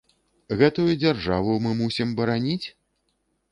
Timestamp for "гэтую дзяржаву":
0.61-1.59